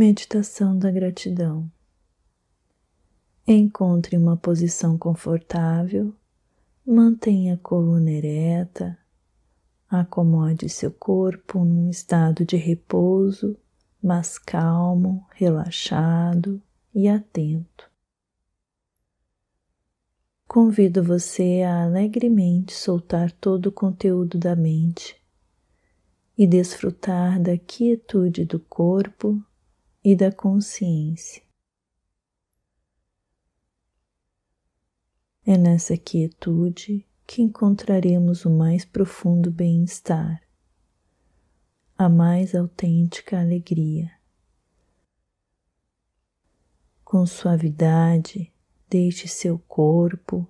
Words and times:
Meditação 0.00 0.78
da 0.78 0.92
gratidão. 0.92 1.68
Encontre 3.44 4.16
uma 4.16 4.36
posição 4.36 4.96
confortável, 4.96 6.14
mantenha 6.86 7.54
a 7.54 7.56
coluna 7.56 8.08
ereta, 8.08 8.96
acomode 9.90 10.68
seu 10.68 10.92
corpo 10.92 11.64
num 11.64 11.90
estado 11.90 12.44
de 12.44 12.56
repouso, 12.56 13.58
mas 14.00 14.38
calmo, 14.38 15.26
relaxado 15.34 16.62
e 16.94 17.08
atento. 17.08 17.90
Convido 20.46 21.02
você 21.02 21.62
a 21.66 21.82
alegremente 21.82 22.72
soltar 22.72 23.32
todo 23.32 23.66
o 23.66 23.72
conteúdo 23.72 24.38
da 24.38 24.54
mente 24.54 25.20
e 26.38 26.46
desfrutar 26.46 27.42
da 27.42 27.58
quietude 27.58 28.44
do 28.44 28.60
corpo 28.60 29.42
e 30.10 30.16
da 30.16 30.32
consciência. 30.32 31.42
É 35.44 35.58
nessa 35.58 35.98
quietude 35.98 37.06
que 37.26 37.42
encontraremos 37.42 38.46
o 38.46 38.50
mais 38.50 38.86
profundo 38.86 39.50
bem-estar, 39.50 40.42
a 41.98 42.08
mais 42.08 42.54
autêntica 42.54 43.38
alegria. 43.38 44.10
Com 47.04 47.26
suavidade, 47.26 48.50
deixe 48.88 49.28
seu 49.28 49.58
corpo, 49.58 50.48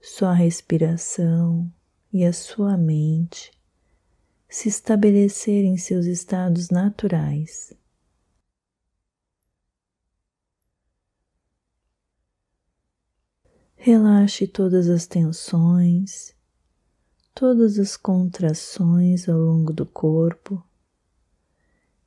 sua 0.00 0.32
respiração 0.32 1.70
e 2.10 2.24
a 2.24 2.32
sua 2.32 2.74
mente 2.78 3.52
se 4.48 4.70
estabelecer 4.70 5.62
em 5.62 5.76
seus 5.76 6.06
estados 6.06 6.70
naturais 6.70 7.76
Relaxe 13.76 14.46
todas 14.46 14.88
as 14.88 15.06
tensões, 15.06 16.34
todas 17.34 17.78
as 17.78 17.96
contrações 17.96 19.28
ao 19.28 19.38
longo 19.38 19.72
do 19.72 19.84
corpo 19.84 20.64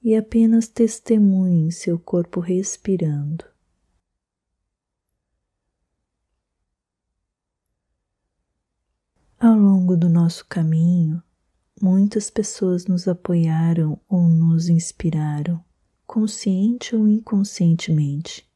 e 0.02 0.16
apenas 0.16 0.68
testemunhe 0.68 1.72
seu 1.72 2.00
corpo 2.00 2.40
respirando. 2.40 3.46
Ao 9.40 9.56
longo 9.56 9.96
do 9.96 10.10
nosso 10.10 10.46
caminho, 10.48 11.22
muitas 11.80 12.30
pessoas 12.30 12.86
nos 12.86 13.08
apoiaram 13.08 14.00
ou 14.10 14.28
nos 14.28 14.68
inspiraram, 14.70 15.64
consciente 16.08 16.96
ou 16.96 17.08
inconscientemente. 17.08 18.47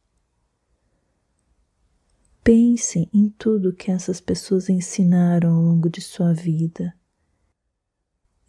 Pense 2.43 3.07
em 3.13 3.29
tudo 3.29 3.71
que 3.71 3.91
essas 3.91 4.19
pessoas 4.19 4.67
ensinaram 4.67 5.53
ao 5.55 5.61
longo 5.61 5.87
de 5.87 6.01
sua 6.01 6.33
vida 6.33 6.91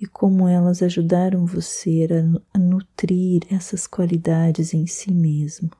e 0.01 0.07
como 0.07 0.49
elas 0.49 0.83
ajudaram 0.83 1.45
você 1.45 2.09
a, 2.55 2.59
nutrir 2.59 3.43
essas 3.53 3.87
qualidades 3.87 4.73
em 4.73 4.87
si 4.87 5.13
mesmo. 5.13 5.71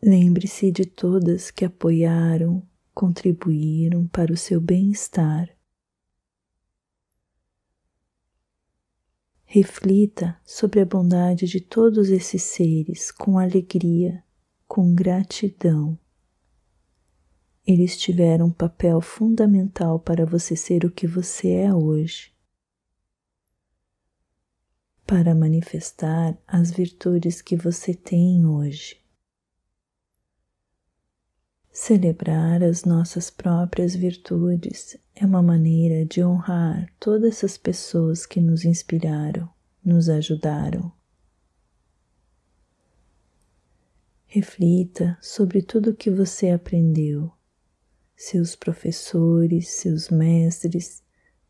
Lembre-se 0.00 0.70
de 0.70 0.84
todas 0.84 1.50
que 1.50 1.64
apoiaram, 1.64 2.62
contribuíram 2.94 4.06
para 4.06 4.32
o 4.32 4.36
seu 4.36 4.60
bem-estar 4.60 5.57
Reflita 9.50 10.38
sobre 10.44 10.78
a 10.78 10.84
bondade 10.84 11.46
de 11.46 11.58
todos 11.58 12.10
esses 12.10 12.42
seres 12.42 13.10
com 13.10 13.38
alegria, 13.38 14.22
com 14.66 14.94
gratidão. 14.94 15.98
Eles 17.66 17.96
tiveram 17.96 18.48
um 18.48 18.52
papel 18.52 19.00
fundamental 19.00 19.98
para 19.98 20.26
você 20.26 20.54
ser 20.54 20.84
o 20.84 20.90
que 20.90 21.06
você 21.06 21.48
é 21.52 21.72
hoje, 21.72 22.30
para 25.06 25.34
manifestar 25.34 26.36
as 26.46 26.70
virtudes 26.70 27.40
que 27.40 27.56
você 27.56 27.94
tem 27.94 28.44
hoje. 28.44 29.00
Celebrar 31.80 32.60
as 32.60 32.84
nossas 32.84 33.30
próprias 33.30 33.94
virtudes 33.94 34.98
é 35.14 35.24
uma 35.24 35.40
maneira 35.40 36.04
de 36.04 36.22
honrar 36.22 36.92
todas 36.98 37.36
essas 37.36 37.56
pessoas 37.56 38.26
que 38.26 38.40
nos 38.40 38.64
inspiraram, 38.64 39.48
nos 39.82 40.08
ajudaram. 40.08 40.90
Reflita 44.26 45.16
sobre 45.22 45.62
tudo 45.62 45.90
o 45.90 45.94
que 45.94 46.10
você 46.10 46.50
aprendeu. 46.50 47.30
Seus 48.16 48.56
professores, 48.56 49.68
seus 49.68 50.10
mestres 50.10 51.00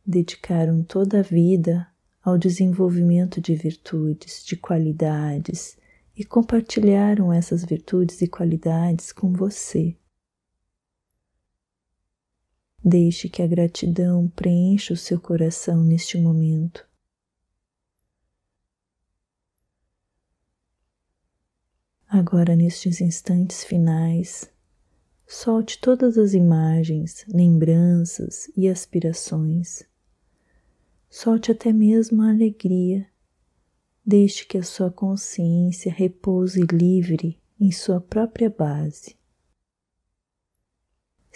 dedicaram 0.04 0.84
toda 0.84 1.20
a 1.20 1.22
vida 1.22 1.88
ao 2.22 2.36
desenvolvimento 2.36 3.40
de 3.40 3.54
virtudes, 3.54 4.44
de 4.44 4.56
qualidades 4.58 5.78
e 6.14 6.22
compartilharam 6.22 7.32
essas 7.32 7.64
virtudes 7.64 8.20
e 8.20 8.28
qualidades 8.28 9.10
com 9.10 9.32
você. 9.32 9.96
Deixe 12.84 13.28
que 13.28 13.42
a 13.42 13.46
gratidão 13.46 14.28
preencha 14.28 14.94
o 14.94 14.96
seu 14.96 15.20
coração 15.20 15.84
neste 15.84 16.16
momento. 16.16 16.86
Agora, 22.08 22.56
nestes 22.56 23.02
instantes 23.02 23.64
finais, 23.64 24.50
solte 25.26 25.78
todas 25.78 26.16
as 26.16 26.32
imagens, 26.32 27.26
lembranças 27.28 28.50
e 28.56 28.66
aspirações. 28.66 29.82
Solte 31.10 31.52
até 31.52 31.72
mesmo 31.72 32.22
a 32.22 32.30
alegria. 32.30 33.06
Deixe 34.06 34.46
que 34.46 34.56
a 34.56 34.62
sua 34.62 34.90
consciência 34.90 35.92
repouse 35.92 36.62
livre 36.72 37.38
em 37.60 37.70
sua 37.70 38.00
própria 38.00 38.48
base. 38.48 39.17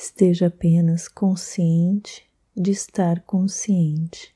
Esteja 0.05 0.49
apenas 0.49 1.09
consciente 1.09 2.25
de 2.57 2.73
estar 2.73 3.25
consciente. 3.25 4.35